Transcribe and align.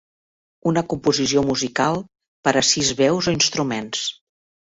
Una 0.69 0.81
composició 0.93 1.43
musical 1.49 1.99
per 2.47 2.55
a 2.61 2.65
sis 2.71 2.89
veus 3.01 3.31
o 3.33 3.37
instruments 3.39 4.05